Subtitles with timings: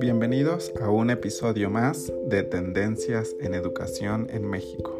[0.00, 4.98] Bienvenidos a un episodio más de Tendencias en Educación en México,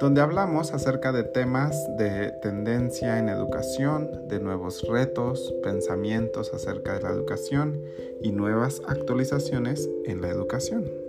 [0.00, 7.02] donde hablamos acerca de temas de tendencia en educación, de nuevos retos, pensamientos acerca de
[7.02, 7.82] la educación
[8.22, 11.03] y nuevas actualizaciones en la educación.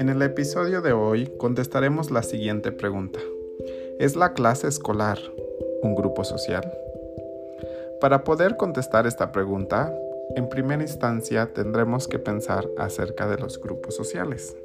[0.00, 3.20] En el episodio de hoy contestaremos la siguiente pregunta.
[3.98, 5.18] ¿Es la clase escolar
[5.82, 6.72] un grupo social?
[8.00, 9.94] Para poder contestar esta pregunta,
[10.36, 14.56] en primera instancia tendremos que pensar acerca de los grupos sociales.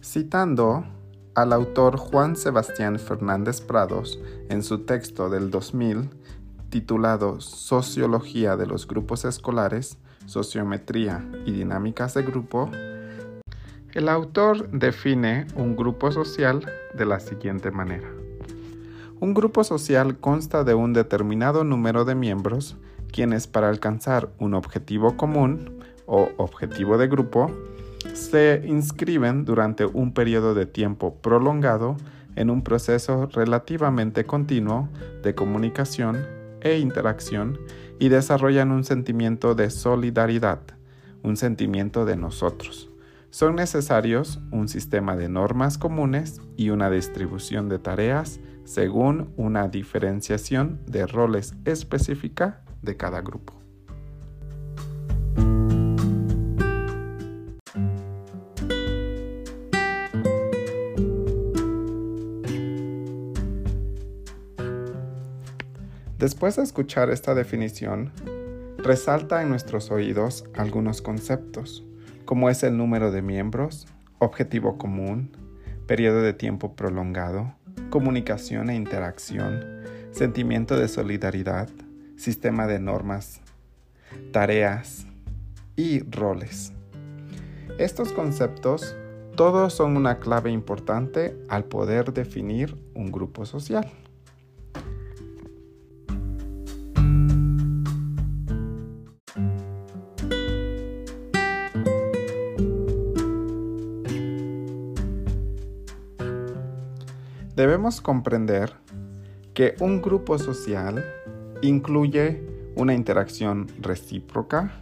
[0.00, 0.93] Citando
[1.34, 6.10] al autor Juan Sebastián Fernández Prados en su texto del 2000
[6.70, 12.70] titulado Sociología de los grupos escolares, Sociometría y Dinámicas de Grupo,
[13.92, 18.08] el autor define un grupo social de la siguiente manera.
[19.20, 22.76] Un grupo social consta de un determinado número de miembros
[23.12, 27.52] quienes para alcanzar un objetivo común o objetivo de grupo
[28.14, 31.96] se inscriben durante un periodo de tiempo prolongado
[32.36, 34.88] en un proceso relativamente continuo
[35.22, 36.24] de comunicación
[36.60, 37.58] e interacción
[37.98, 40.60] y desarrollan un sentimiento de solidaridad,
[41.22, 42.90] un sentimiento de nosotros.
[43.30, 50.80] Son necesarios un sistema de normas comunes y una distribución de tareas según una diferenciación
[50.86, 53.63] de roles específica de cada grupo.
[66.24, 68.10] Después de escuchar esta definición,
[68.78, 71.84] resalta en nuestros oídos algunos conceptos,
[72.24, 73.86] como es el número de miembros,
[74.20, 75.36] objetivo común,
[75.86, 77.52] periodo de tiempo prolongado,
[77.90, 81.68] comunicación e interacción, sentimiento de solidaridad,
[82.16, 83.42] sistema de normas,
[84.32, 85.06] tareas
[85.76, 86.72] y roles.
[87.78, 88.96] Estos conceptos
[89.36, 93.90] todos son una clave importante al poder definir un grupo social.
[107.56, 108.72] Debemos comprender
[109.54, 111.04] que un grupo social
[111.62, 112.42] incluye
[112.74, 114.72] una interacción recíproca,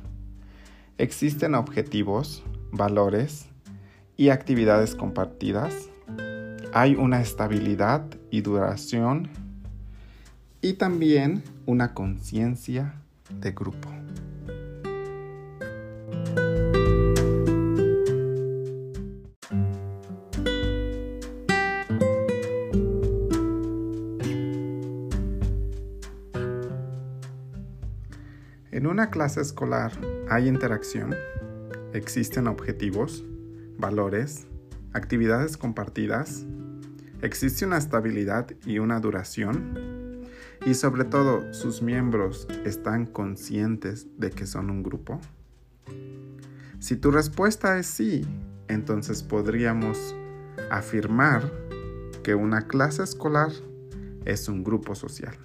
[0.97, 3.47] existen objetivos, valores
[4.17, 5.91] y actividades compartidas,
[6.73, 9.29] hay una estabilidad y duración
[10.63, 12.95] y también una conciencia
[13.29, 14.02] de grupo.
[28.73, 29.93] En una clase escolar
[30.31, 31.15] hay interacción,
[31.93, 33.23] existen objetivos,
[33.77, 34.47] valores,
[34.95, 36.47] actividades compartidas,
[37.21, 40.23] existe una estabilidad y una duración,
[40.65, 45.21] y sobre todo sus miembros están conscientes de que son un grupo.
[46.79, 48.27] Si tu respuesta es sí,
[48.69, 50.17] entonces podríamos
[50.71, 51.43] afirmar
[52.23, 53.51] que una clase escolar
[54.25, 55.37] es un grupo social.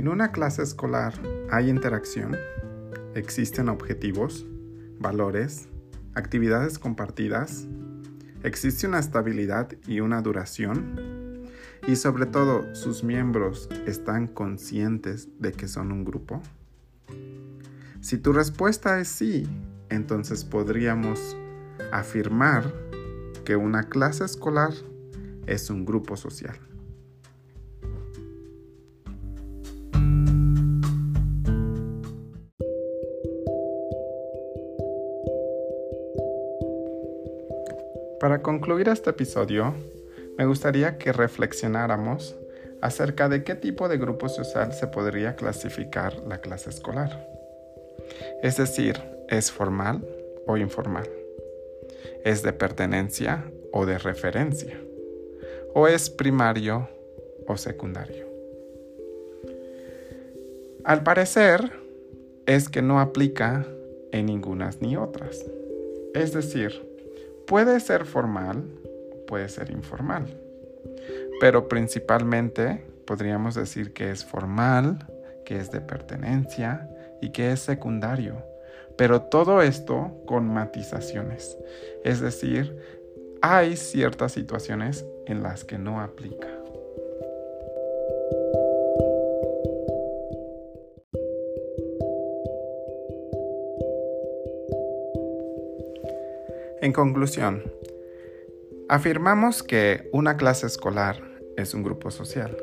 [0.00, 1.12] En una clase escolar
[1.50, 2.34] hay interacción,
[3.14, 4.46] existen objetivos,
[4.98, 5.68] valores,
[6.14, 7.66] actividades compartidas,
[8.42, 11.50] existe una estabilidad y una duración,
[11.86, 16.40] y sobre todo sus miembros están conscientes de que son un grupo.
[18.00, 19.46] Si tu respuesta es sí,
[19.90, 21.36] entonces podríamos
[21.92, 22.72] afirmar
[23.44, 24.72] que una clase escolar
[25.46, 26.58] es un grupo social.
[38.30, 39.74] Para concluir este episodio,
[40.38, 42.36] me gustaría que reflexionáramos
[42.80, 47.26] acerca de qué tipo de grupo social se podría clasificar la clase escolar.
[48.40, 50.06] Es decir, ¿es formal
[50.46, 51.10] o informal?
[52.22, 54.80] ¿Es de pertenencia o de referencia?
[55.74, 56.88] ¿O es primario
[57.48, 58.28] o secundario?
[60.84, 61.72] Al parecer
[62.46, 63.66] es que no aplica
[64.12, 65.44] en ninguna ni otras.
[66.14, 66.89] Es decir,
[67.50, 68.62] puede ser formal,
[69.26, 70.24] puede ser informal,
[71.40, 75.04] pero principalmente podríamos decir que es formal,
[75.44, 76.88] que es de pertenencia
[77.20, 78.46] y que es secundario.
[78.96, 81.58] Pero todo esto con matizaciones.
[82.04, 82.78] Es decir,
[83.42, 86.49] hay ciertas situaciones en las que no aplica.
[96.82, 97.62] En conclusión,
[98.88, 101.22] afirmamos que una clase escolar
[101.58, 102.56] es un grupo social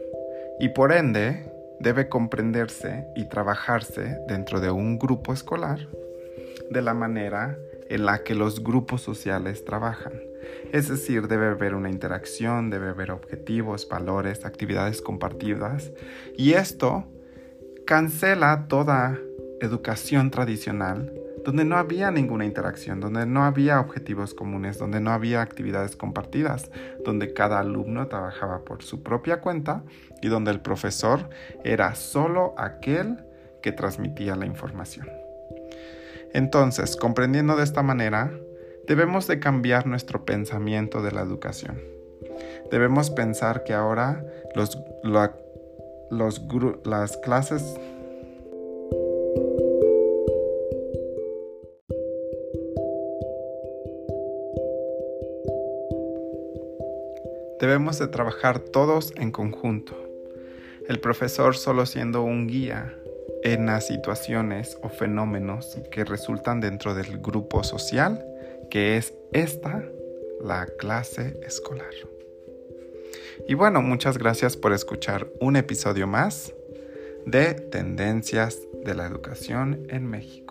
[0.59, 5.87] y por ende debe comprenderse y trabajarse dentro de un grupo escolar
[6.71, 7.59] de la manera
[7.89, 10.13] en la que los grupos sociales trabajan.
[10.71, 15.91] Es decir, debe haber una interacción, debe haber objetivos, valores, actividades compartidas
[16.35, 17.05] y esto
[17.85, 19.19] cancela toda
[19.61, 21.13] educación tradicional
[21.47, 26.69] donde no había ninguna interacción, donde no había objetivos comunes, donde no había actividades compartidas,
[27.05, 29.85] donde cada alumno trabajaba por su propia cuenta
[30.21, 31.29] y donde el profesor
[31.63, 33.23] era solo aquel
[33.61, 35.07] que transmitía la información.
[36.33, 38.29] Entonces, comprendiendo de esta manera,
[38.85, 41.79] debemos de cambiar nuestro pensamiento de la educación.
[42.71, 44.21] Debemos pensar que ahora
[44.53, 44.77] los,
[46.83, 47.79] las clases
[57.59, 59.95] Debemos de trabajar todos en conjunto.
[60.87, 62.95] El profesor solo siendo un guía
[63.43, 68.23] en las situaciones o fenómenos que resultan dentro del grupo social,
[68.69, 69.83] que es esta,
[70.41, 71.93] la clase escolar.
[73.47, 76.53] Y bueno, muchas gracias por escuchar un episodio más
[77.25, 80.46] de Tendencias de la Educación en México.